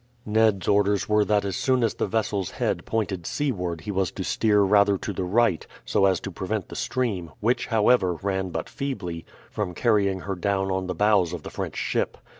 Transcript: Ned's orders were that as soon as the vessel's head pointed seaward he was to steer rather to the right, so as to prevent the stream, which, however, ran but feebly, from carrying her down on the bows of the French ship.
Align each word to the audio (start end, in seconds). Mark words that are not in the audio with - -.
Ned's 0.25 0.67
orders 0.67 1.07
were 1.07 1.23
that 1.25 1.45
as 1.45 1.55
soon 1.55 1.83
as 1.83 1.93
the 1.93 2.07
vessel's 2.07 2.49
head 2.57 2.85
pointed 2.85 3.27
seaward 3.27 3.81
he 3.81 3.91
was 3.91 4.09
to 4.13 4.23
steer 4.23 4.61
rather 4.63 4.97
to 4.97 5.13
the 5.13 5.23
right, 5.23 5.67
so 5.85 6.05
as 6.07 6.19
to 6.21 6.31
prevent 6.31 6.69
the 6.69 6.75
stream, 6.75 7.29
which, 7.39 7.67
however, 7.67 8.15
ran 8.15 8.49
but 8.49 8.67
feebly, 8.67 9.27
from 9.51 9.75
carrying 9.75 10.21
her 10.21 10.33
down 10.33 10.71
on 10.71 10.87
the 10.87 10.95
bows 10.95 11.33
of 11.33 11.43
the 11.43 11.51
French 11.51 11.75
ship. 11.77 12.17